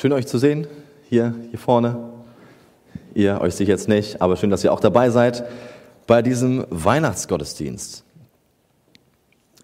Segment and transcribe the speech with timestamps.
[0.00, 0.66] Schön euch zu sehen,
[1.10, 1.94] hier, hier vorne.
[3.12, 5.44] Ihr euch ich jetzt nicht, aber schön, dass ihr auch dabei seid
[6.06, 8.02] bei diesem Weihnachtsgottesdienst.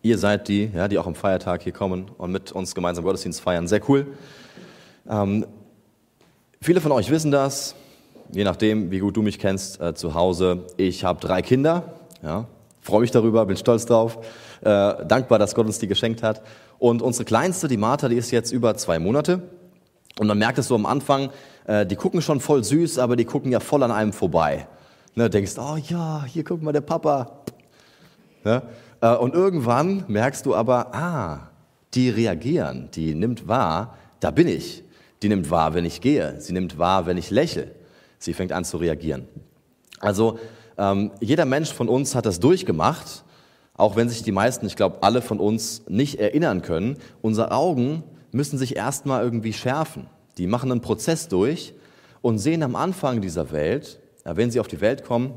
[0.03, 3.41] Ihr seid die, ja, die auch am Feiertag hier kommen und mit uns gemeinsam Gottesdienst
[3.41, 3.67] feiern.
[3.67, 4.09] Sehr cool.
[5.09, 5.47] Ähm,
[6.61, 7.75] viele von euch wissen das,
[8.31, 10.65] je nachdem, wie gut du mich kennst, äh, zu Hause.
[10.77, 12.47] Ich habe drei Kinder, ja,
[12.83, 14.19] freue mich darüber, bin stolz drauf,
[14.61, 16.43] äh, dankbar, dass Gott uns die geschenkt hat.
[16.79, 19.41] Und unsere Kleinste, die Martha, die ist jetzt über zwei Monate.
[20.19, 21.31] Und man merkt es so am Anfang,
[21.67, 24.67] äh, die gucken schon voll süß, aber die gucken ja voll an einem vorbei.
[25.15, 27.43] Ne, denkst, oh ja, hier guck mal der Papa.
[28.45, 28.63] Ne?
[29.01, 31.51] Äh, und irgendwann merkst du aber, ah,
[31.95, 34.85] die reagieren, die nimmt wahr, da bin ich.
[35.23, 36.41] Die nimmt wahr, wenn ich gehe.
[36.41, 37.73] Sie nimmt wahr, wenn ich lächle.
[38.19, 39.27] Sie fängt an zu reagieren.
[40.01, 40.39] Also
[40.79, 43.25] ähm, jeder Mensch von uns hat das durchgemacht,
[43.75, 46.99] auch wenn sich die meisten, ich glaube alle von uns nicht erinnern können.
[47.23, 48.03] Unsere Augen
[48.33, 50.09] müssen sich erstmal irgendwie schärfen.
[50.39, 51.75] Die machen einen Prozess durch
[52.23, 55.35] und sehen am Anfang dieser Welt, wenn sie auf die Welt kommen,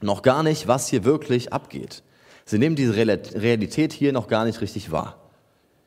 [0.00, 2.02] noch gar nicht, was hier wirklich abgeht.
[2.44, 5.16] Sie nehmen diese Realität hier noch gar nicht richtig wahr.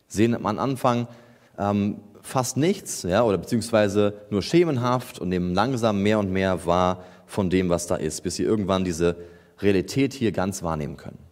[0.07, 1.07] Sehen am Anfang
[1.57, 7.03] ähm, fast nichts, ja, oder beziehungsweise nur schemenhaft und nehmen langsam mehr und mehr wahr
[7.25, 9.15] von dem, was da ist, bis sie irgendwann diese
[9.59, 11.22] Realität hier ganz wahrnehmen können.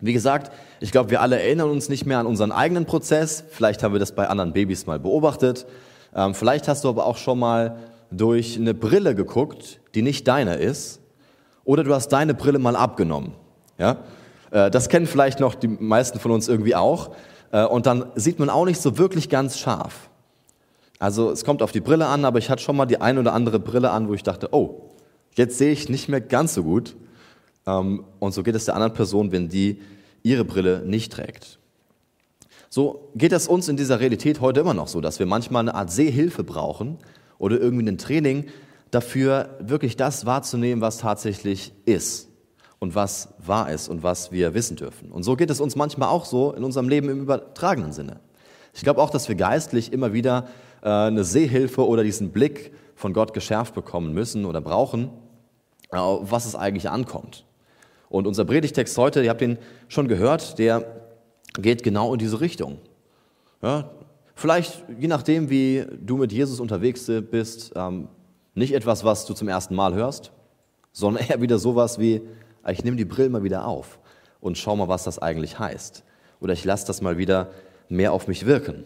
[0.00, 3.44] Wie gesagt, ich glaube, wir alle erinnern uns nicht mehr an unseren eigenen Prozess.
[3.50, 5.66] Vielleicht haben wir das bei anderen Babys mal beobachtet.
[6.14, 7.76] Ähm, vielleicht hast du aber auch schon mal
[8.10, 11.00] durch eine Brille geguckt, die nicht deine ist.
[11.64, 13.32] Oder du hast deine Brille mal abgenommen.
[13.78, 13.98] Ja?
[14.50, 17.10] Äh, das kennen vielleicht noch die meisten von uns irgendwie auch.
[17.52, 20.08] Äh, und dann sieht man auch nicht so wirklich ganz scharf.
[20.98, 23.32] Also es kommt auf die Brille an, aber ich hatte schon mal die ein oder
[23.32, 24.90] andere Brille an, wo ich dachte, oh,
[25.34, 26.96] jetzt sehe ich nicht mehr ganz so gut.
[27.78, 29.80] Ähm, und so geht es der anderen Person, wenn die
[30.22, 31.58] ihre Brille nicht trägt.
[32.68, 35.74] So geht es uns in dieser Realität heute immer noch so, dass wir manchmal eine
[35.74, 36.98] Art Sehhilfe brauchen
[37.38, 38.46] oder irgendwie ein Training
[38.90, 42.28] dafür, wirklich das wahrzunehmen, was tatsächlich ist
[42.78, 45.10] und was wahr ist und was wir wissen dürfen.
[45.10, 48.20] Und so geht es uns manchmal auch so in unserem Leben im übertragenen Sinne.
[48.72, 50.46] Ich glaube auch, dass wir geistlich immer wieder
[50.82, 55.10] äh, eine Sehhilfe oder diesen Blick von Gott geschärft bekommen müssen oder brauchen,
[55.90, 57.44] äh, was es eigentlich ankommt.
[58.10, 59.56] Und unser Predigtext heute, ihr habt ihn
[59.88, 60.84] schon gehört, der
[61.54, 62.78] geht genau in diese Richtung.
[63.62, 63.88] Ja,
[64.34, 68.08] vielleicht, je nachdem, wie du mit Jesus unterwegs bist, ähm,
[68.54, 70.32] nicht etwas, was du zum ersten Mal hörst,
[70.92, 72.20] sondern eher wieder sowas wie,
[72.68, 74.00] ich nehme die Brille mal wieder auf
[74.40, 76.02] und schau mal, was das eigentlich heißt.
[76.40, 77.52] Oder ich lasse das mal wieder
[77.88, 78.84] mehr auf mich wirken.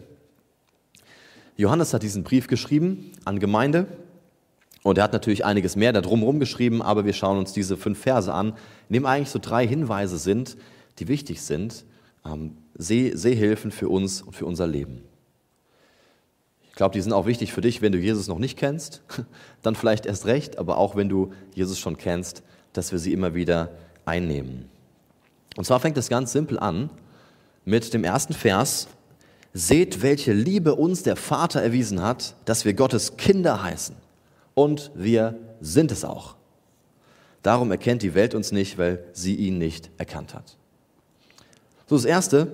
[1.57, 3.87] Johannes hat diesen Brief geschrieben an Gemeinde
[4.85, 7.97] und er hat natürlich einiges mehr da drumherum geschrieben, aber wir schauen uns diese fünf
[7.97, 8.49] Verse an,
[8.87, 10.57] in dem eigentlich so drei Hinweise sind,
[10.99, 11.85] die wichtig sind,
[12.23, 15.01] ähm, Seh Sehhilfen für uns und für unser Leben.
[16.69, 19.01] Ich glaube, die sind auch wichtig für dich, wenn du Jesus noch nicht kennst,
[19.63, 23.33] dann vielleicht erst recht, aber auch wenn du Jesus schon kennst, dass wir sie immer
[23.33, 23.71] wieder
[24.05, 24.69] einnehmen.
[25.57, 26.91] Und zwar fängt es ganz simpel an
[27.63, 28.87] mit dem ersten Vers.
[29.51, 34.04] Seht, welche Liebe uns der Vater erwiesen hat, dass wir Gottes Kinder heißen
[34.55, 36.35] und wir sind es auch.
[37.43, 40.57] Darum erkennt die Welt uns nicht, weil sie ihn nicht erkannt hat.
[41.85, 42.47] So, das Erste,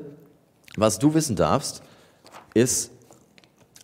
[0.75, 1.81] was du wissen darfst,
[2.53, 2.91] ist,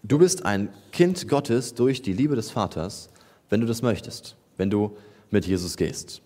[0.04, 3.10] du bist ein Kind Gottes durch die Liebe des Vaters,
[3.50, 4.98] wenn du das möchtest, wenn du
[5.30, 6.22] mit Jesus gehst.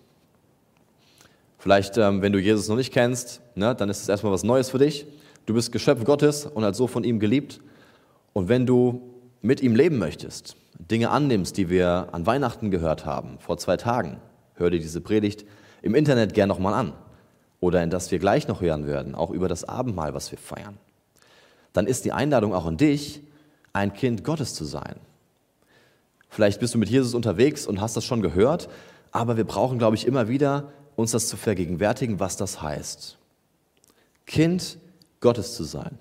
[1.58, 4.70] Vielleicht, ähm, wenn du Jesus noch nicht kennst, ne, dann ist es erstmal was Neues
[4.70, 5.06] für dich.
[5.46, 7.60] Du bist Geschöpf Gottes und als so von ihm geliebt.
[8.32, 9.00] Und wenn du
[9.42, 10.56] mit ihm leben möchtest,
[10.90, 14.20] Dinge annimmst, die wir an Weihnachten gehört haben, vor zwei Tagen,
[14.54, 15.44] hör dir diese Predigt
[15.80, 16.92] im Internet gern nochmal an.
[17.60, 20.78] Oder in das wir gleich noch hören werden, auch über das Abendmahl, was wir feiern.
[21.72, 23.22] Dann ist die Einladung auch an dich,
[23.72, 24.96] ein Kind Gottes zu sein.
[26.28, 28.68] Vielleicht bist du mit Jesus unterwegs und hast das schon gehört,
[29.12, 33.18] aber wir brauchen, glaube ich, immer wieder uns das zu vergegenwärtigen, was das heißt.
[34.26, 34.78] Kind
[35.20, 35.98] Gottes zu sein.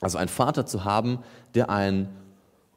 [0.00, 1.20] Also ein Vater zu haben,
[1.54, 2.08] der ein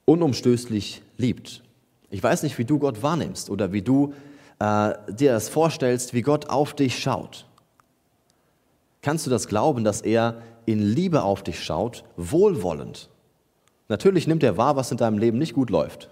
[0.09, 1.61] unumstößlich liebt.
[2.09, 4.15] Ich weiß nicht, wie du Gott wahrnimmst oder wie du
[4.57, 7.45] äh, dir das vorstellst, wie Gott auf dich schaut.
[9.03, 13.07] Kannst du das glauben, dass er in Liebe auf dich schaut, wohlwollend?
[13.87, 16.09] Natürlich nimmt er wahr, was in deinem Leben nicht gut läuft.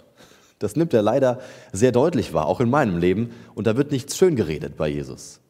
[0.60, 1.40] Das nimmt er leider
[1.72, 3.32] sehr deutlich wahr, auch in meinem Leben.
[3.56, 5.40] Und da wird nichts schön geredet bei Jesus.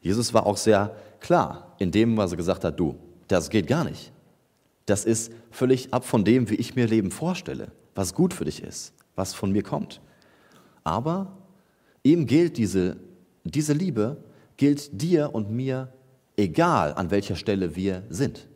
[0.00, 2.94] Jesus war auch sehr klar in dem, was er gesagt hat, du,
[3.26, 4.12] das geht gar nicht.
[4.86, 8.62] Das ist völlig ab von dem, wie ich mir Leben vorstelle was gut für dich
[8.62, 10.00] ist, was von mir kommt.
[10.84, 11.36] Aber
[12.02, 12.96] ihm gilt diese,
[13.42, 14.18] diese Liebe,
[14.56, 15.92] gilt dir und mir
[16.36, 18.46] egal, an welcher Stelle wir sind.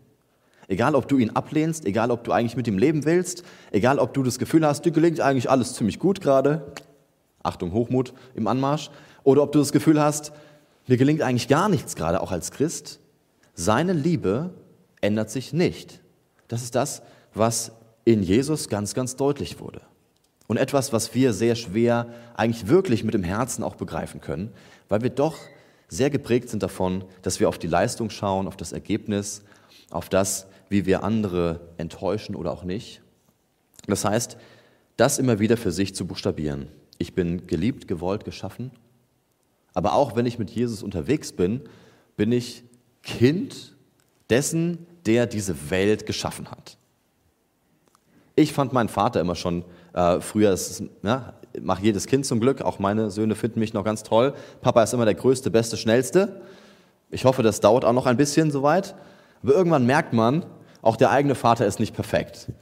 [0.68, 3.42] Egal, ob du ihn ablehnst, egal, ob du eigentlich mit ihm leben willst,
[3.72, 6.72] egal, ob du das Gefühl hast, dir gelingt eigentlich alles ziemlich gut gerade,
[7.42, 8.90] Achtung, Hochmut im Anmarsch,
[9.24, 10.32] oder ob du das Gefühl hast,
[10.86, 13.00] mir gelingt eigentlich gar nichts gerade, auch als Christ,
[13.54, 14.50] seine Liebe
[15.00, 16.00] ändert sich nicht.
[16.46, 17.02] Das ist das,
[17.34, 17.72] was
[18.04, 19.82] in Jesus ganz, ganz deutlich wurde.
[20.46, 24.52] Und etwas, was wir sehr schwer eigentlich wirklich mit dem Herzen auch begreifen können,
[24.88, 25.36] weil wir doch
[25.88, 29.42] sehr geprägt sind davon, dass wir auf die Leistung schauen, auf das Ergebnis,
[29.90, 33.02] auf das, wie wir andere enttäuschen oder auch nicht.
[33.86, 34.36] Das heißt,
[34.96, 36.68] das immer wieder für sich zu buchstabieren.
[36.98, 38.70] Ich bin geliebt, gewollt, geschaffen.
[39.72, 41.62] Aber auch wenn ich mit Jesus unterwegs bin,
[42.16, 42.64] bin ich
[43.02, 43.76] Kind
[44.28, 46.76] dessen, der diese Welt geschaffen hat.
[48.36, 52.62] Ich fand meinen Vater immer schon äh, früher, ist, ja, macht jedes Kind zum Glück,
[52.62, 54.34] auch meine Söhne finden mich noch ganz toll.
[54.60, 56.40] Papa ist immer der Größte, Beste, Schnellste.
[57.10, 58.94] Ich hoffe, das dauert auch noch ein bisschen soweit.
[59.42, 60.44] Aber irgendwann merkt man,
[60.82, 62.52] auch der eigene Vater ist nicht perfekt.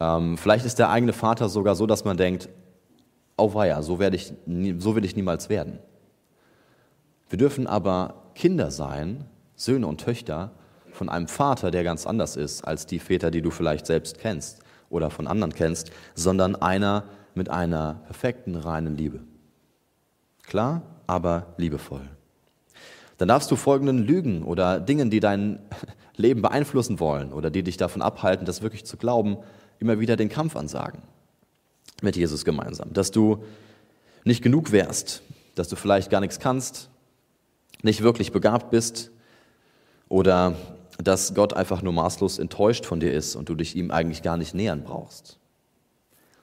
[0.00, 2.48] Ähm, vielleicht ist der eigene Vater sogar so, dass man denkt,
[3.36, 4.32] oh weia, so, werde ich,
[4.78, 5.78] so will ich niemals werden.
[7.28, 10.52] Wir dürfen aber Kinder sein, Söhne und Töchter
[10.90, 14.61] von einem Vater, der ganz anders ist als die Väter, die du vielleicht selbst kennst
[14.92, 17.04] oder von anderen kennst, sondern einer
[17.34, 19.20] mit einer perfekten, reinen Liebe.
[20.42, 22.08] Klar, aber liebevoll.
[23.16, 25.60] Dann darfst du folgenden Lügen oder Dingen, die dein
[26.16, 29.38] Leben beeinflussen wollen oder die dich davon abhalten, das wirklich zu glauben,
[29.78, 31.02] immer wieder den Kampf ansagen.
[32.02, 32.92] Mit Jesus gemeinsam.
[32.92, 33.44] Dass du
[34.24, 35.22] nicht genug wärst,
[35.54, 36.90] dass du vielleicht gar nichts kannst,
[37.82, 39.10] nicht wirklich begabt bist
[40.08, 40.54] oder
[41.04, 44.36] dass Gott einfach nur maßlos enttäuscht von dir ist und du dich ihm eigentlich gar
[44.36, 45.38] nicht nähern brauchst.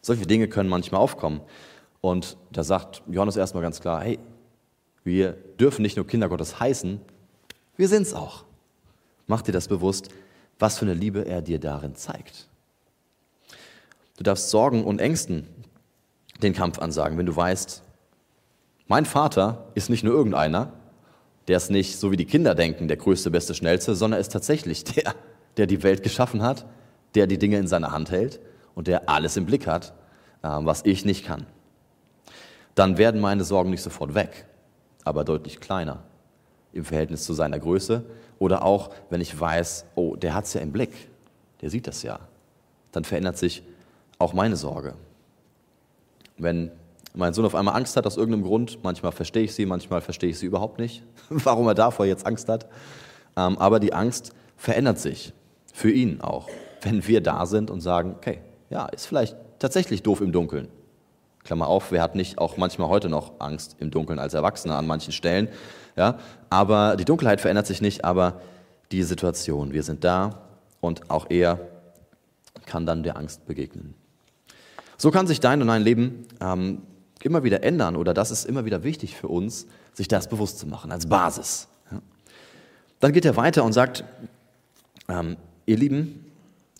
[0.02, 1.42] Solche Dinge können manchmal aufkommen.
[2.02, 4.20] Und da sagt Johannes erstmal ganz klar, hey,
[5.04, 7.00] wir dürfen nicht nur Kinder Gottes heißen,
[7.76, 8.46] wir sind es auch.
[9.28, 10.10] Mach dir das bewusst,
[10.58, 12.48] was für eine Liebe er dir darin zeigt.
[14.18, 15.48] Du darfst Sorgen und Ängsten
[16.42, 17.84] den Kampf ansagen, wenn du weißt,
[18.88, 20.74] mein Vater ist nicht nur irgendeiner,
[21.50, 24.84] der ist nicht, so wie die Kinder denken, der größte, beste, schnellste, sondern ist tatsächlich
[24.84, 25.16] der,
[25.58, 26.68] der die Welt geschaffen hat,
[27.16, 28.40] der die Dinge in seiner Hand hält
[28.76, 29.94] und der alles im Blick hat,
[30.44, 31.48] ähm, was ich nicht kann.
[32.76, 34.46] Dann werden meine Sorgen nicht sofort weg,
[35.04, 36.04] aber deutlich kleiner
[36.72, 38.04] im Verhältnis zu seiner Größe.
[38.38, 40.92] Oder auch, wenn ich weiß, oh, der hat es ja im Blick,
[41.62, 42.20] der sieht das ja,
[42.92, 43.64] dann verändert sich
[44.20, 44.94] auch meine Sorge.
[46.38, 46.72] Wenn
[47.16, 48.80] mein Sohn auf einmal Angst hat aus irgendeinem Grund.
[48.84, 52.50] Manchmal verstehe ich sie, manchmal verstehe ich sie überhaupt nicht, warum er davor jetzt Angst
[52.50, 52.68] hat.
[53.36, 55.34] Ähm, aber die Angst verändert sich.
[55.74, 56.48] Für ihn auch.
[56.82, 58.40] Wenn wir da sind und sagen, okay,
[58.70, 60.68] ja, ist vielleicht tatsächlich doof im Dunkeln.
[61.44, 64.86] Klammer auf, wer hat nicht auch manchmal heute noch Angst im Dunkeln als Erwachsener an
[64.88, 65.50] manchen Stellen.
[65.96, 66.20] Ja?
[66.50, 68.42] Aber die Dunkelheit verändert sich nicht, aber
[68.92, 69.74] die Situation.
[69.74, 70.42] Wir sind da
[70.82, 71.60] und auch er
[72.66, 73.96] kann dann der Angst begegnen.
[74.98, 76.82] So kann sich dein und dein Leben ähm,
[77.24, 80.68] immer wieder ändern oder das ist immer wieder wichtig für uns, sich das bewusst zu
[80.68, 81.68] machen als Basis.
[83.00, 84.04] Dann geht er weiter und sagt,
[85.08, 86.26] ähm, ihr Lieben,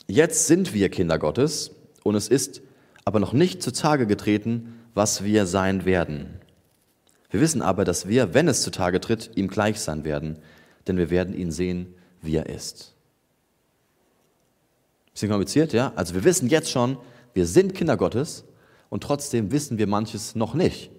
[0.08, 1.72] jetzt sind wir Kinder Gottes
[2.04, 2.62] und es ist
[3.06, 6.40] aber noch nicht zutage getreten, was wir sein werden.
[7.30, 10.40] Wir wissen aber, dass wir, wenn es zutage tritt, ihm gleich sein werden,
[10.88, 12.96] denn wir werden ihn sehen, wie er ist.
[15.14, 15.94] Bisschen kompliziert, ja?
[15.96, 16.98] Also wir wissen jetzt schon,
[17.34, 18.44] wir sind Kinder Gottes
[18.90, 20.92] und trotzdem wissen wir manches noch nicht.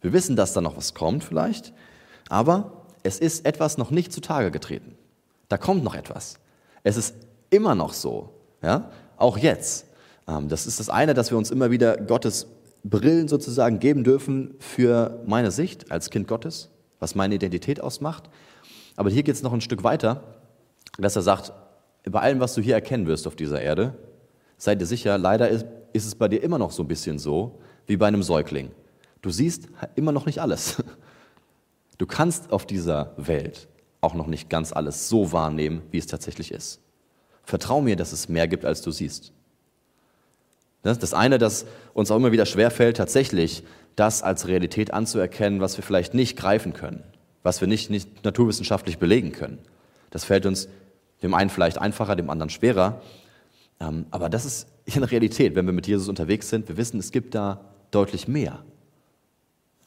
[0.00, 1.72] Wir wissen, dass da noch was kommt vielleicht,
[2.28, 4.96] aber es ist etwas noch nicht zutage getreten.
[5.48, 6.38] Da kommt noch etwas.
[6.82, 7.14] Es ist
[7.50, 8.30] immer noch so,
[8.62, 9.86] ja, auch jetzt.
[10.28, 12.46] Ähm, das ist das eine, dass wir uns immer wieder Gottes
[12.82, 18.28] Brillen sozusagen geben dürfen für meine Sicht als Kind Gottes, was meine Identität ausmacht.
[18.96, 20.22] Aber hier geht es noch ein Stück weiter,
[20.98, 21.52] dass er sagt,
[22.04, 23.94] bei allem, was du hier erkennen wirst auf dieser Erde,
[24.58, 25.48] sei dir sicher, leider
[25.94, 28.70] ist, es bei dir immer noch so ein bisschen so wie bei einem Säugling.
[29.22, 30.82] Du siehst immer noch nicht alles.
[31.96, 33.68] Du kannst auf dieser Welt
[34.00, 36.80] auch noch nicht ganz alles so wahrnehmen, wie es tatsächlich ist.
[37.44, 39.32] Vertrau mir, dass es mehr gibt, als du siehst.
[40.82, 43.62] Das eine, das uns auch immer wieder schwerfällt, tatsächlich
[43.94, 47.04] das als Realität anzuerkennen, was wir vielleicht nicht greifen können,
[47.44, 49.60] was wir nicht, nicht naturwissenschaftlich belegen können.
[50.10, 50.68] Das fällt uns
[51.22, 53.00] dem einen vielleicht einfacher, dem anderen schwerer.
[53.80, 56.68] Ähm, aber das ist eine Realität, wenn wir mit Jesus unterwegs sind.
[56.68, 58.64] Wir wissen, es gibt da deutlich mehr,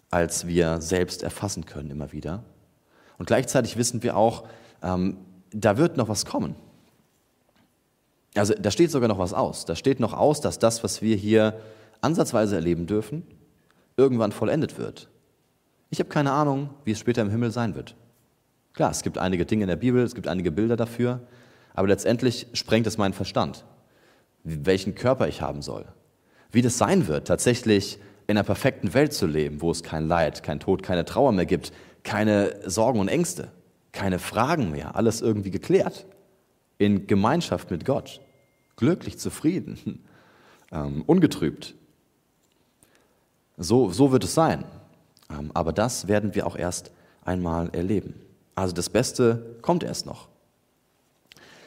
[0.10, 2.44] als wir selbst erfassen können immer wieder.
[3.18, 4.48] Und gleichzeitig wissen wir auch,
[4.82, 5.18] ähm,
[5.52, 6.56] da wird noch was kommen.
[8.36, 9.66] Also da steht sogar noch was aus.
[9.66, 11.60] Da steht noch aus, dass das, was wir hier
[12.02, 13.24] ansatzweise erleben dürfen,
[13.96, 15.10] irgendwann vollendet wird.
[15.90, 17.96] Ich habe keine Ahnung, wie es später im Himmel sein wird.
[18.74, 21.22] Klar, es gibt einige Dinge in der Bibel, es gibt einige Bilder dafür,
[21.74, 23.66] aber letztendlich sprengt es meinen Verstand,
[24.48, 25.86] welchen Körper ich haben soll,
[26.52, 30.44] wie das sein wird, tatsächlich in einer perfekten Welt zu leben, wo es kein Leid,
[30.44, 31.72] kein Tod, keine Trauer mehr gibt,
[32.04, 33.52] keine Sorgen und Ängste,
[33.92, 36.06] keine Fragen mehr, alles irgendwie geklärt,
[36.78, 38.22] in Gemeinschaft mit Gott,
[38.76, 40.04] glücklich, zufrieden,
[40.72, 41.76] ähm, ungetrübt.
[43.58, 44.64] So, so wird es sein.
[45.30, 46.92] Ähm, aber das werden wir auch erst
[47.24, 48.14] einmal erleben.
[48.56, 50.28] Also das Beste kommt erst noch.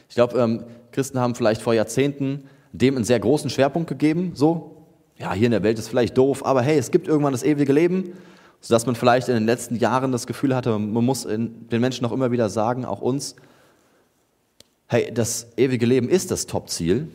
[0.09, 4.31] Ich glaube, ähm, Christen haben vielleicht vor Jahrzehnten dem einen sehr großen Schwerpunkt gegeben.
[4.35, 4.85] So,
[5.17, 7.73] ja, hier in der Welt ist vielleicht doof, aber hey, es gibt irgendwann das ewige
[7.73, 8.13] Leben,
[8.59, 12.11] sodass man vielleicht in den letzten Jahren das Gefühl hatte, man muss den Menschen auch
[12.11, 13.35] immer wieder sagen, auch uns,
[14.87, 17.07] hey, das ewige Leben ist das Top-Ziel,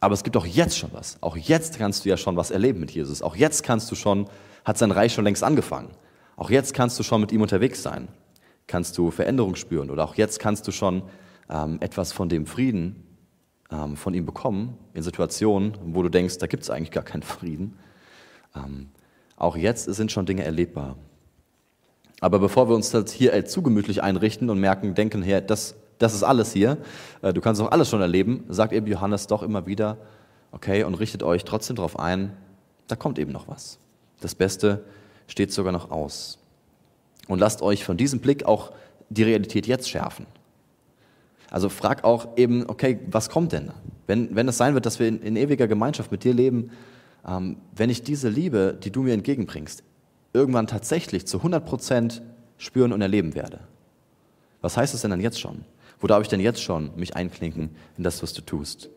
[0.00, 1.18] aber es gibt auch jetzt schon was.
[1.20, 3.22] Auch jetzt kannst du ja schon was erleben mit Jesus.
[3.22, 4.28] Auch jetzt kannst du schon,
[4.64, 5.90] hat sein Reich schon längst angefangen.
[6.36, 8.08] Auch jetzt kannst du schon mit ihm unterwegs sein.
[8.66, 11.02] Kannst du Veränderung spüren oder auch jetzt kannst du schon
[11.48, 13.06] ähm, etwas von dem Frieden
[13.70, 17.22] ähm, von ihm bekommen in Situationen, wo du denkst, da gibt es eigentlich gar keinen
[17.22, 17.78] Frieden.
[18.54, 18.88] Ähm,
[19.36, 20.96] auch jetzt sind schon Dinge erlebbar.
[22.20, 26.14] Aber bevor wir uns das hier zu gemütlich einrichten und merken, denken, hey, das das
[26.14, 26.78] ist alles hier,
[27.22, 29.98] äh, du kannst auch alles schon erleben, sagt eben Johannes doch immer wieder,
[30.52, 32.36] okay, und richtet euch trotzdem darauf ein,
[32.88, 33.78] da kommt eben noch was.
[34.20, 34.84] Das Beste
[35.26, 36.38] steht sogar noch aus.
[37.28, 38.72] Und lasst euch von diesem Blick auch
[39.08, 40.26] die Realität jetzt schärfen.
[41.50, 43.70] Also frag auch eben, okay, was kommt denn?
[44.06, 46.70] Wenn, wenn es sein wird, dass wir in, in ewiger Gemeinschaft mit dir leben,
[47.26, 49.82] ähm, wenn ich diese Liebe, die du mir entgegenbringst,
[50.32, 52.22] irgendwann tatsächlich zu 100 Prozent
[52.58, 53.60] spüren und erleben werde.
[54.60, 55.64] Was heißt es denn dann jetzt schon?
[55.98, 58.90] Wo darf ich denn jetzt schon mich einklinken in das, was du tust?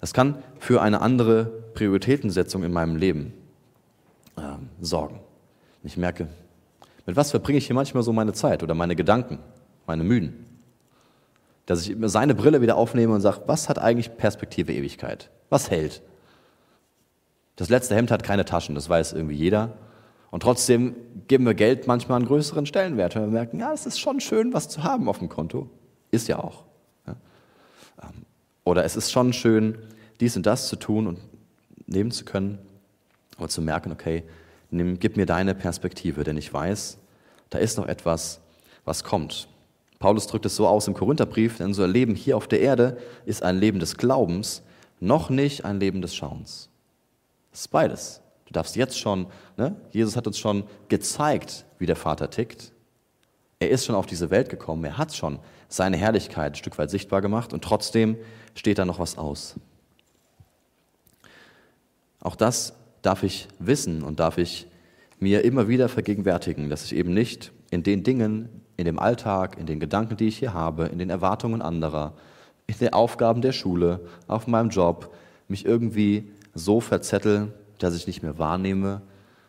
[0.00, 3.32] Das kann für eine andere Prioritätensetzung in meinem Leben
[4.36, 4.42] äh,
[4.80, 5.20] sorgen.
[5.82, 6.28] Ich merke,
[7.06, 9.38] mit was verbringe ich hier manchmal so meine Zeit oder meine Gedanken,
[9.86, 10.44] meine Müden?
[11.68, 15.28] Dass ich seine Brille wieder aufnehme und sage, was hat eigentlich Perspektive Ewigkeit?
[15.50, 16.00] Was hält?
[17.56, 19.74] Das letzte Hemd hat keine Taschen, das weiß irgendwie jeder.
[20.30, 20.96] Und trotzdem
[21.26, 24.54] geben wir Geld manchmal einen größeren Stellenwert, weil wir merken, ja, es ist schon schön,
[24.54, 25.68] was zu haben auf dem Konto.
[26.10, 26.64] Ist ja auch.
[27.06, 28.24] Ähm,
[28.64, 29.76] oder es ist schon schön,
[30.20, 31.18] dies und das zu tun und
[31.86, 32.60] nehmen zu können,
[33.36, 34.24] aber zu merken, okay,
[34.70, 36.96] nimm, gib mir deine Perspektive, denn ich weiß,
[37.50, 38.40] da ist noch etwas,
[38.86, 39.48] was kommt.
[39.98, 43.42] Paulus drückt es so aus im Korintherbrief, denn unser Leben hier auf der Erde ist
[43.42, 44.62] ein Leben des Glaubens,
[45.00, 46.70] noch nicht ein Leben des Schauens.
[47.50, 48.20] Das ist beides.
[48.46, 49.26] Du darfst jetzt schon,
[49.56, 49.76] ne?
[49.90, 52.72] Jesus hat uns schon gezeigt, wie der Vater tickt.
[53.58, 56.90] Er ist schon auf diese Welt gekommen, er hat schon seine Herrlichkeit ein Stück weit
[56.90, 58.16] sichtbar gemacht und trotzdem
[58.54, 59.56] steht da noch was aus.
[62.20, 64.68] Auch das darf ich wissen und darf ich
[65.18, 68.48] mir immer wieder vergegenwärtigen, dass ich eben nicht in den Dingen,
[68.78, 72.14] in dem Alltag, in den Gedanken, die ich hier habe, in den Erwartungen anderer,
[72.66, 75.14] in den Aufgaben der Schule, auf meinem Job,
[75.46, 79.02] mich irgendwie so verzettel, dass ich nicht mehr wahrnehme,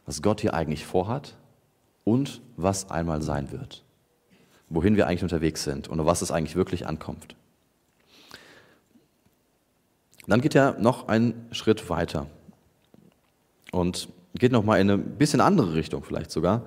[0.06, 1.36] was Gott hier eigentlich vorhat
[2.04, 3.84] und was einmal sein wird
[4.70, 7.36] wohin wir eigentlich unterwegs sind und auf was es eigentlich wirklich ankommt.
[10.28, 12.28] Dann geht er noch einen Schritt weiter
[13.72, 16.62] und geht noch mal in eine bisschen andere Richtung vielleicht sogar.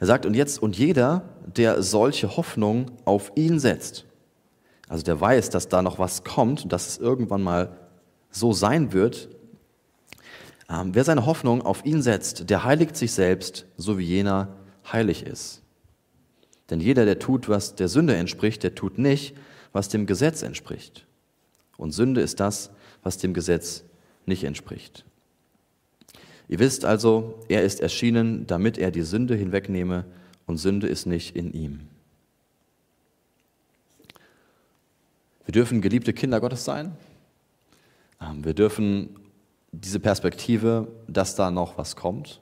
[0.00, 4.04] Er sagt, und jetzt, und jeder, der solche Hoffnung auf ihn setzt,
[4.88, 7.76] also der weiß, dass da noch was kommt und dass es irgendwann mal
[8.30, 9.28] so sein wird,
[10.70, 14.56] ähm, wer seine Hoffnung auf ihn setzt, der heiligt sich selbst, so wie jener
[14.90, 15.62] heilig ist.
[16.70, 19.34] Denn jeder, der tut, was der Sünde entspricht, der tut nicht,
[19.72, 21.06] was dem Gesetz entspricht.
[21.76, 22.70] Und Sünde ist das,
[23.02, 23.84] was dem Gesetz
[24.26, 25.04] nicht entspricht.
[26.48, 30.04] Ihr wisst also, er ist erschienen, damit er die Sünde hinwegnehme,
[30.46, 31.80] und Sünde ist nicht in ihm.
[35.44, 36.92] Wir dürfen geliebte Kinder Gottes sein.
[38.20, 39.16] Ähm, wir dürfen
[39.72, 42.40] diese Perspektive, dass da noch was kommt,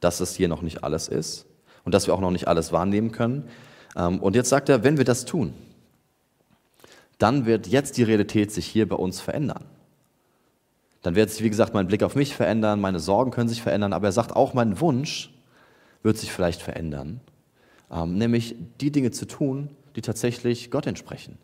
[0.00, 1.44] dass es hier noch nicht alles ist,
[1.84, 3.48] und dass wir auch noch nicht alles wahrnehmen können.
[3.94, 5.52] Ähm, und jetzt sagt er, wenn wir das tun,
[7.18, 9.64] dann wird jetzt die Realität sich hier bei uns verändern.
[11.08, 13.94] Dann wird sich, wie gesagt, mein Blick auf mich verändern, meine Sorgen können sich verändern,
[13.94, 15.32] aber er sagt auch, mein Wunsch
[16.02, 17.22] wird sich vielleicht verändern,
[17.90, 21.38] ähm, nämlich die Dinge zu tun, die tatsächlich Gott entsprechen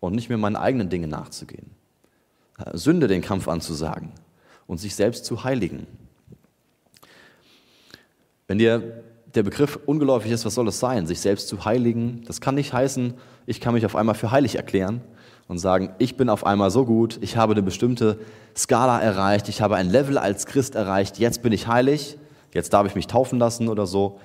[0.00, 1.72] und nicht mehr meinen eigenen Dingen nachzugehen.
[2.56, 4.12] Äh, Sünde den Kampf anzusagen
[4.66, 5.86] und sich selbst zu heiligen.
[8.46, 11.06] Wenn dir der Begriff ungeläufig ist, was soll es sein?
[11.06, 12.24] Sich selbst zu heiligen.
[12.26, 13.12] Das kann nicht heißen,
[13.44, 15.02] ich kann mich auf einmal für heilig erklären
[15.50, 18.20] und sagen, ich bin auf einmal so gut, ich habe eine bestimmte
[18.56, 22.18] Skala erreicht, ich habe ein Level als Christ erreicht, jetzt bin ich heilig,
[22.54, 24.20] jetzt darf ich mich taufen lassen oder so.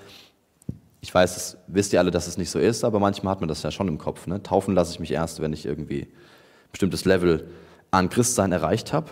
[1.01, 3.47] Ich weiß, das wisst ihr alle, dass es nicht so ist, aber manchmal hat man
[3.47, 4.27] das ja schon im Kopf.
[4.27, 4.43] Ne?
[4.43, 7.49] Taufen lasse ich mich erst, wenn ich irgendwie ein bestimmtes Level
[7.89, 9.09] an Christsein erreicht habe.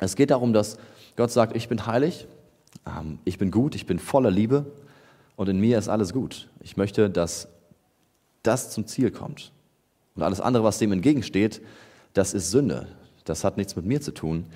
[0.00, 0.76] Es geht darum, dass
[1.14, 2.26] Gott sagt, ich bin heilig,
[2.84, 4.66] ähm, ich bin gut, ich bin voller Liebe
[5.36, 6.48] und in mir ist alles gut.
[6.58, 7.46] Ich möchte, dass
[8.42, 9.52] das zum Ziel kommt.
[10.14, 11.62] Und alles andere, was dem entgegensteht,
[12.12, 12.88] das ist Sünde.
[13.24, 14.46] Das hat nichts mit mir zu tun.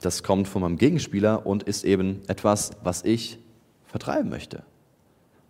[0.00, 3.38] Das kommt von meinem Gegenspieler und ist eben etwas, was ich
[3.86, 4.62] vertreiben möchte.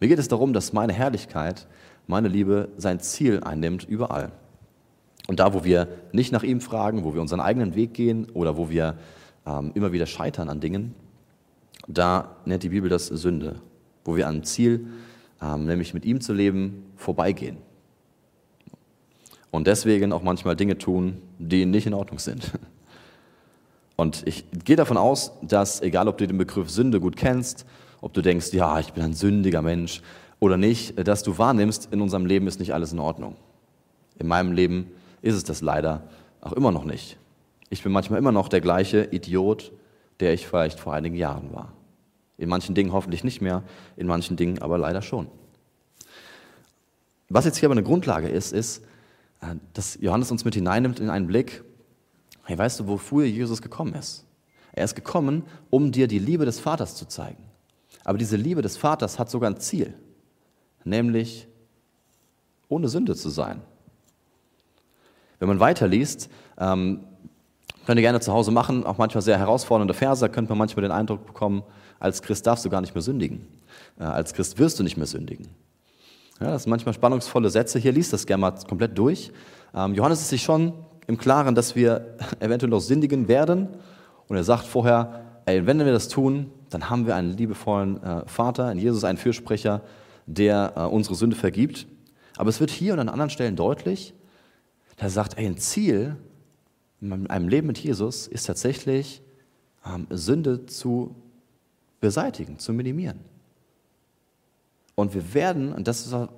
[0.01, 1.67] Mir geht es darum, dass meine Herrlichkeit,
[2.07, 4.31] meine Liebe sein Ziel einnimmt überall.
[5.27, 8.57] Und da, wo wir nicht nach ihm fragen, wo wir unseren eigenen Weg gehen oder
[8.57, 8.97] wo wir
[9.47, 10.95] ähm, immer wieder scheitern an Dingen,
[11.89, 13.57] da nennt die Bibel das Sünde,
[14.05, 14.87] wo wir am Ziel,
[15.43, 17.59] ähm, nämlich mit ihm zu leben, vorbeigehen.
[19.57, 22.53] Und deswegen auch manchmal Dinge tun, die nicht in Ordnung sind.
[23.97, 27.67] Und ich gehe davon aus, dass, egal ob du den Begriff Sünde gut kennst
[28.01, 30.03] ob du denkst, ja, ich bin ein sündiger Mensch
[30.39, 33.37] oder nicht, dass du wahrnimmst, in unserem Leben ist nicht alles in Ordnung.
[34.19, 36.05] In meinem Leben ist es das leider
[36.41, 37.19] auch immer noch nicht.
[37.69, 39.73] Ich bin manchmal immer noch der gleiche Idiot,
[40.21, 41.73] der ich vielleicht vor einigen Jahren war.
[42.39, 43.63] In manchen Dingen hoffentlich nicht mehr,
[43.97, 45.27] in manchen Dingen aber leider schon.
[47.29, 48.85] Was jetzt hier aber eine Grundlage ist, ist,
[49.75, 51.65] dass Johannes uns mit hineinnimmt in einen Blick,
[52.45, 54.25] hey, weißt du, wofür Jesus gekommen ist?
[54.73, 57.43] Er ist gekommen, um dir die Liebe des Vaters zu zeigen.
[58.05, 59.95] Aber diese Liebe des Vaters hat sogar ein Ziel,
[60.85, 61.49] nämlich
[62.69, 63.63] ohne Sünde zu sein.
[65.39, 67.05] Wenn man weiterliest, ähm,
[67.85, 70.83] könnt ihr gerne zu Hause machen, auch manchmal sehr herausfordernde Verse, da könnte man manchmal
[70.83, 71.63] den Eindruck bekommen,
[71.99, 73.47] als Christ darfst du gar nicht mehr sündigen.
[73.99, 75.49] Äh, als Christ wirst du nicht mehr sündigen.
[76.41, 77.79] Ja, das sind manchmal spannungsvolle Sätze.
[77.79, 79.33] Hier liest das gerne mal komplett durch.
[79.75, 80.75] Ähm, Johannes ist sich schon
[81.07, 83.69] im Klaren, dass wir eventuell noch sündigen werden.
[84.29, 88.27] Und er sagt vorher, ey, wenn wir das tun, dann haben wir einen liebevollen äh,
[88.27, 89.83] Vater, in Jesus einen Fürsprecher,
[90.27, 91.87] der äh, unsere Sünde vergibt.
[92.37, 94.13] Aber es wird hier und an anderen Stellen deutlich,
[95.01, 96.17] der sagt, ey, ein Ziel
[97.01, 99.23] in einem Leben mit Jesus ist tatsächlich,
[99.87, 101.15] ähm, Sünde zu
[102.01, 103.21] beseitigen, zu minimieren.
[104.97, 106.29] Und wir werden, und das ist ein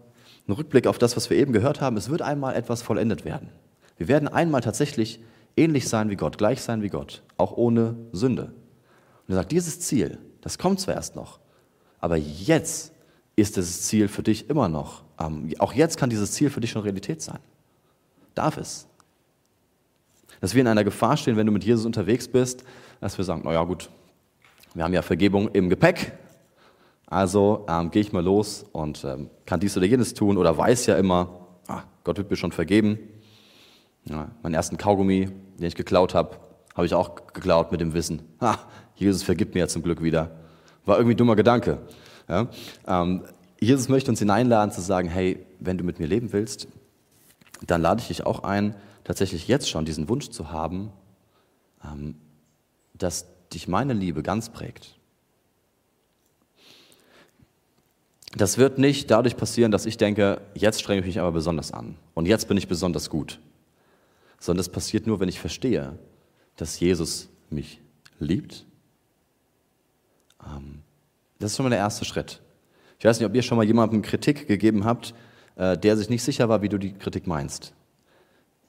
[0.48, 3.48] Rückblick auf das, was wir eben gehört haben, es wird einmal etwas vollendet werden.
[3.96, 5.20] Wir werden einmal tatsächlich
[5.56, 8.52] ähnlich sein wie Gott, gleich sein wie Gott, auch ohne Sünde.
[9.26, 11.38] Und er sagt, dieses Ziel, das kommt zwar erst noch,
[12.00, 12.92] aber jetzt
[13.36, 15.02] ist dieses Ziel für dich immer noch.
[15.20, 17.38] Ähm, auch jetzt kann dieses Ziel für dich schon Realität sein.
[18.34, 18.86] Darf es.
[20.40, 22.64] Dass wir in einer Gefahr stehen, wenn du mit Jesus unterwegs bist,
[23.00, 23.90] dass wir sagen, naja gut,
[24.74, 26.12] wir haben ja Vergebung im Gepäck,
[27.10, 30.86] also ähm, gehe ich mal los und ähm, kann dies oder jenes tun oder weiß
[30.86, 32.98] ja immer, ah, Gott wird mir schon vergeben.
[34.04, 36.36] Ja, meinen ersten Kaugummi, den ich geklaut habe,
[36.74, 38.58] habe ich auch geklaut mit dem Wissen, ah,
[38.94, 40.30] Jesus vergibt mir ja zum Glück wieder.
[40.84, 41.78] War irgendwie ein dummer Gedanke.
[42.28, 42.48] Ja?
[42.86, 43.24] Ähm,
[43.60, 46.68] Jesus möchte uns hineinladen zu sagen, hey, wenn du mit mir leben willst,
[47.66, 50.92] dann lade ich dich auch ein, tatsächlich jetzt schon diesen Wunsch zu haben,
[51.84, 52.16] ähm,
[52.94, 54.97] dass dich meine Liebe ganz prägt.
[58.36, 61.96] Das wird nicht dadurch passieren, dass ich denke, jetzt strenge ich mich aber besonders an
[62.14, 63.40] und jetzt bin ich besonders gut,
[64.38, 65.98] sondern das passiert nur, wenn ich verstehe,
[66.56, 67.80] dass Jesus mich
[68.18, 68.66] liebt
[70.44, 70.80] ähm,
[71.38, 72.40] das ist schon mal der erste Schritt.
[72.98, 75.14] Ich weiß nicht, ob ihr schon mal jemandem Kritik gegeben habt,
[75.56, 77.72] äh, der sich nicht sicher war, wie du die Kritik meinst.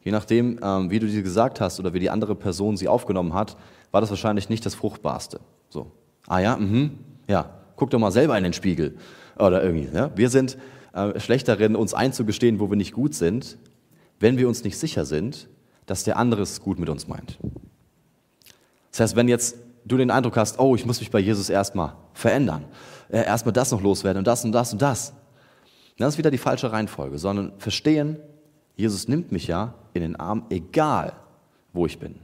[0.02, 3.34] Je nachdem, ähm, wie du sie gesagt hast oder wie die andere Person sie aufgenommen
[3.34, 3.58] hat,
[3.92, 5.40] war das wahrscheinlich nicht das Fruchtbarste.
[5.70, 5.92] So,
[6.28, 8.96] ah ja, mhm, ja, guck doch mal selber in den Spiegel.
[9.40, 9.90] Oder irgendwie.
[9.96, 10.12] Ja?
[10.16, 10.58] Wir sind
[10.94, 13.58] äh, schlecht darin, uns einzugestehen, wo wir nicht gut sind,
[14.20, 15.48] wenn wir uns nicht sicher sind,
[15.86, 17.40] dass der andere es gut mit uns meint.
[18.92, 21.94] Das heißt, wenn jetzt du den Eindruck hast, oh, ich muss mich bei Jesus erstmal
[22.14, 22.66] verändern,
[23.10, 25.14] äh, erstmal das noch loswerden und das und das und das.
[25.98, 28.18] Das ist wieder die falsche Reihenfolge, sondern verstehen,
[28.76, 31.14] Jesus nimmt mich ja in den Arm, egal
[31.74, 32.16] wo ich bin.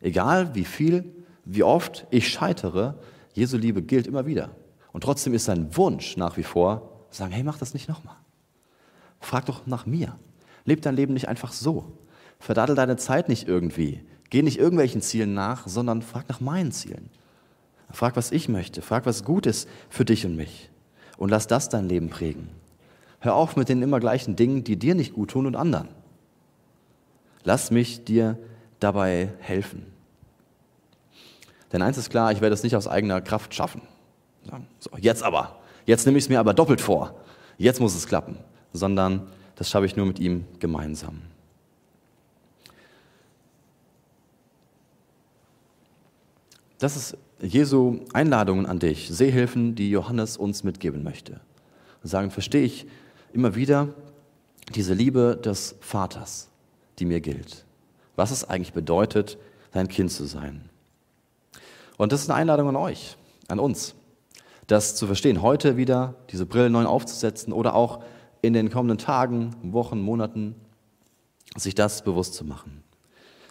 [0.00, 1.04] Egal wie viel,
[1.44, 2.94] wie oft ich scheitere,
[3.34, 4.50] Jesu Liebe gilt immer wieder.
[4.98, 8.16] Und trotzdem ist sein Wunsch nach wie vor, sagen, hey, mach das nicht nochmal.
[9.20, 10.18] Frag doch nach mir.
[10.64, 11.92] Leb dein Leben nicht einfach so.
[12.40, 14.04] Verdaddel deine Zeit nicht irgendwie.
[14.28, 17.10] Geh nicht irgendwelchen Zielen nach, sondern frag nach meinen Zielen.
[17.92, 18.82] Frag, was ich möchte.
[18.82, 20.68] Frag, was gut ist für dich und mich.
[21.16, 22.48] Und lass das dein Leben prägen.
[23.20, 25.90] Hör auf mit den immer gleichen Dingen, die dir nicht gut tun und anderen.
[27.44, 28.36] Lass mich dir
[28.80, 29.86] dabei helfen.
[31.72, 33.82] Denn eins ist klar, ich werde es nicht aus eigener Kraft schaffen.
[34.78, 35.58] So, jetzt aber.
[35.86, 37.14] Jetzt nehme ich es mir aber doppelt vor.
[37.56, 38.36] Jetzt muss es klappen.
[38.72, 41.22] Sondern das schaffe ich nur mit ihm gemeinsam.
[46.78, 51.40] Das ist Jesu Einladungen an dich, Seehilfen, die Johannes uns mitgeben möchte.
[52.02, 52.86] und sagen, verstehe ich
[53.32, 53.88] immer wieder
[54.74, 56.48] diese Liebe des Vaters,
[56.98, 57.64] die mir gilt.
[58.14, 59.38] Was es eigentlich bedeutet,
[59.72, 60.68] sein Kind zu sein.
[61.96, 63.16] Und das ist eine Einladung an euch,
[63.48, 63.94] an uns,
[64.68, 68.00] das zu verstehen, heute wieder diese Brille neu aufzusetzen oder auch
[68.42, 70.54] in den kommenden Tagen, Wochen, Monaten,
[71.56, 72.84] sich das bewusst zu machen.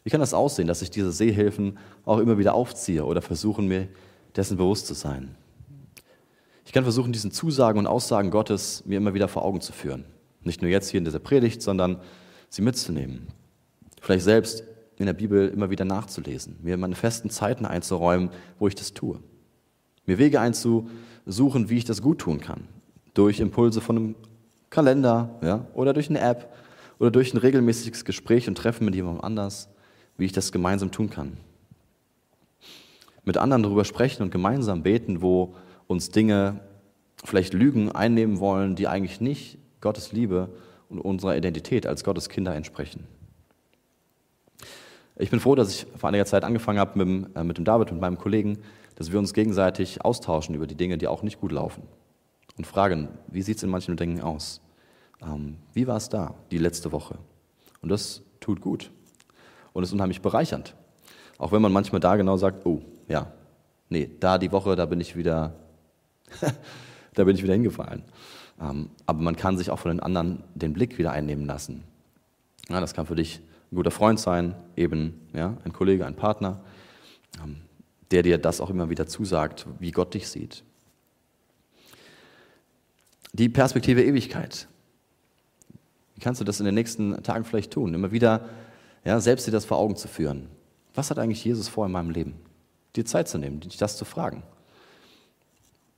[0.03, 3.89] Wie kann das aussehen, dass ich diese Sehhilfen auch immer wieder aufziehe oder versuche, mir
[4.35, 5.35] dessen bewusst zu sein?
[6.65, 10.05] Ich kann versuchen, diesen Zusagen und Aussagen Gottes mir immer wieder vor Augen zu führen.
[10.43, 11.99] Nicht nur jetzt hier in dieser Predigt, sondern
[12.49, 13.27] sie mitzunehmen.
[13.99, 14.63] Vielleicht selbst
[14.97, 19.19] in der Bibel immer wieder nachzulesen, mir meine festen Zeiten einzuräumen, wo ich das tue.
[20.07, 22.67] Mir Wege einzusuchen, wie ich das gut tun kann.
[23.13, 24.15] Durch Impulse von einem
[24.69, 26.53] Kalender ja, oder durch eine App
[26.97, 29.69] oder durch ein regelmäßiges Gespräch und Treffen mit jemandem anders,
[30.17, 31.37] wie ich das gemeinsam tun kann.
[33.23, 35.53] Mit anderen darüber sprechen und gemeinsam beten, wo
[35.85, 36.61] uns Dinge
[37.23, 40.49] vielleicht Lügen einnehmen wollen, die eigentlich nicht Gottes Liebe
[40.89, 43.05] und unserer Identität als Gottes Kinder entsprechen.
[45.17, 47.65] Ich bin froh, dass ich vor einiger Zeit angefangen habe mit dem, äh, mit dem
[47.65, 48.59] David und meinem Kollegen,
[48.97, 51.83] dass wir uns gegenseitig austauschen über die Dinge, die auch nicht gut laufen.
[52.57, 54.59] Und fragen, wie sieht es in manchen Dingen aus?
[55.21, 57.19] Ähm, wie war es da die letzte Woche?
[57.81, 58.91] Und das tut gut.
[59.73, 60.75] Und ist unheimlich bereichernd.
[61.37, 63.31] Auch wenn man manchmal da genau sagt, oh, ja,
[63.89, 65.53] nee, da die Woche, da bin ich wieder,
[67.13, 68.01] da bin ich wieder hingefallen.
[68.59, 71.83] Ähm, aber man kann sich auch von den anderen den Blick wieder einnehmen lassen.
[72.67, 76.63] Ja, das kann für dich ein guter Freund sein, eben ja, ein Kollege, ein Partner,
[77.43, 77.57] ähm,
[78.11, 80.63] der dir das auch immer wieder zusagt, wie Gott dich sieht.
[83.33, 84.67] Die Perspektive Ewigkeit.
[86.15, 87.93] Wie kannst du das in den nächsten Tagen vielleicht tun?
[87.93, 88.49] Immer wieder
[89.05, 90.49] ja, selbst dir das vor Augen zu führen.
[90.95, 92.35] Was hat eigentlich Jesus vor in meinem Leben?
[92.95, 94.43] Dir Zeit zu nehmen, dich das zu fragen.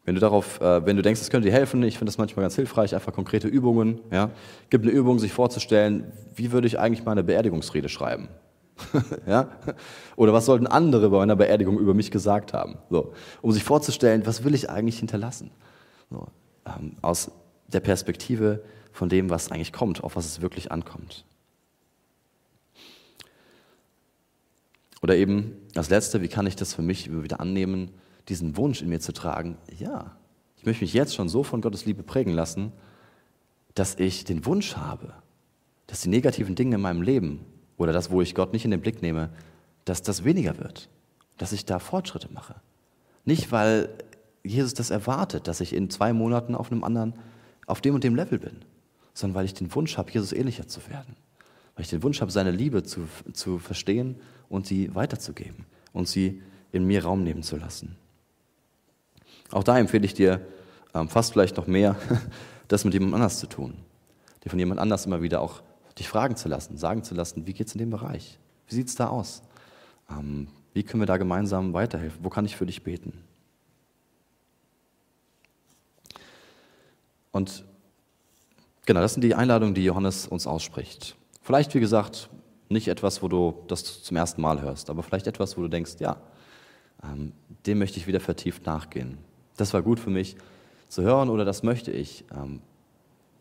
[0.04, 2.44] Wenn du darauf, äh, wenn du denkst, es könnte dir helfen, ich finde das manchmal
[2.44, 4.00] ganz hilfreich, einfach konkrete Übungen.
[4.12, 4.32] Ja,
[4.70, 8.28] gibt eine Übung, sich vorzustellen, wie würde ich eigentlich meine Beerdigungsrede schreiben?
[9.28, 9.50] ja?
[10.16, 12.78] Oder was sollten andere bei meiner Beerdigung über mich gesagt haben?
[12.90, 15.52] So, um sich vorzustellen, was will ich eigentlich hinterlassen?
[16.10, 16.28] So,
[16.66, 17.32] ähm, aus
[17.68, 21.26] der Perspektive von dem, was eigentlich kommt, auf was es wirklich ankommt.
[25.02, 27.92] Oder eben als Letzte, wie kann ich das für mich wieder annehmen,
[28.28, 30.18] diesen Wunsch in mir zu tragen, ja,
[30.58, 32.74] ich möchte mich jetzt schon so von Gottes Liebe prägen lassen,
[33.76, 35.14] dass ich den Wunsch habe,
[35.88, 37.46] dass die negativen Dinge in meinem Leben
[37.80, 39.30] oder das, wo ich Gott nicht in den Blick nehme,
[39.86, 40.90] dass das weniger wird,
[41.38, 42.56] dass ich da Fortschritte mache.
[43.26, 43.90] Nicht, weil
[44.44, 47.14] Jesus das erwartet, dass ich in zwei Monaten auf einem anderen,
[47.66, 48.58] auf dem und dem Level bin,
[49.14, 51.16] sondern weil ich den Wunsch habe, Jesus ähnlicher zu werden.
[51.76, 54.18] Weil ich den Wunsch habe, seine Liebe zu, zu verstehen
[54.50, 57.96] und sie weiterzugeben und sie in mir Raum nehmen zu lassen.
[59.52, 60.46] Auch da empfehle ich dir
[60.94, 61.96] ähm, fast vielleicht noch mehr,
[62.68, 63.76] das mit jemand anders zu tun.
[64.44, 65.62] Dir von jemand anders immer wieder auch
[66.00, 68.40] dich fragen zu lassen, sagen zu lassen, wie geht es in dem Bereich?
[68.68, 69.44] Wie sieht es da aus?
[70.10, 72.24] Ähm, wie können wir da gemeinsam weiterhelfen?
[72.24, 73.14] Wo kann ich für dich beten?
[77.32, 77.64] Und
[78.86, 81.16] genau, das sind die Einladungen, die Johannes uns ausspricht.
[81.42, 82.30] Vielleicht, wie gesagt,
[82.70, 85.96] nicht etwas, wo du das zum ersten Mal hörst, aber vielleicht etwas, wo du denkst,
[86.00, 86.18] ja,
[87.04, 87.34] ähm,
[87.66, 89.18] dem möchte ich wieder vertieft nachgehen.
[89.58, 90.38] Das war gut für mich
[90.88, 92.62] zu hören oder das möchte ich ähm,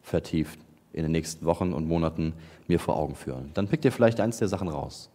[0.03, 0.59] vertieft
[0.93, 2.33] in den nächsten Wochen und Monaten
[2.67, 3.51] mir vor Augen führen.
[3.55, 5.11] Dann pickt ihr vielleicht eins der Sachen raus.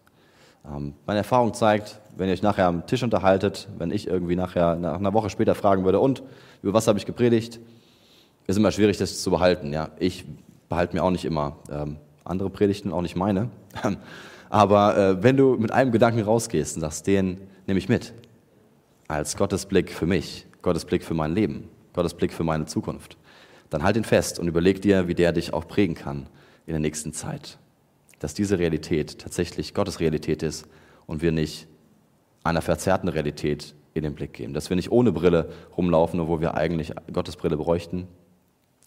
[0.65, 4.75] Ähm, meine Erfahrung zeigt, wenn ihr euch nachher am Tisch unterhaltet, wenn ich irgendwie nachher
[4.75, 6.23] nach einer Woche später fragen würde, und
[6.61, 7.59] über was habe ich gepredigt,
[8.47, 9.73] ist immer schwierig, das zu behalten.
[9.73, 10.25] Ja, ich
[10.69, 13.49] behalte mir auch nicht immer ähm, andere Predigten, auch nicht meine.
[14.49, 18.13] Aber äh, wenn du mit einem Gedanken rausgehst und sagst, den nehme ich mit,
[19.07, 23.17] als Gottes Blick für mich, Gottes Blick für mein Leben, Gottes Blick für meine Zukunft,
[23.73, 26.27] dann halt ihn fest und überleg dir, wie der dich auch prägen kann
[26.65, 27.57] in der nächsten Zeit.
[28.19, 30.65] Dass diese Realität tatsächlich Gottes Realität ist
[31.07, 31.67] und wir nicht
[32.43, 34.53] einer verzerrten Realität in den Blick geben.
[34.53, 38.07] Dass wir nicht ohne Brille rumlaufen, obwohl wir eigentlich Gottes Brille bräuchten,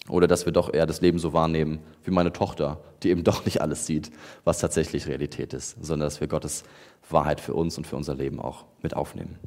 [0.09, 3.44] oder dass wir doch eher das Leben so wahrnehmen wie meine Tochter, die eben doch
[3.44, 4.11] nicht alles sieht,
[4.44, 6.64] was tatsächlich Realität ist, sondern dass wir Gottes
[7.11, 9.38] Wahrheit für uns und für unser Leben auch mit aufnehmen.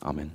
[0.00, 0.32] Amen.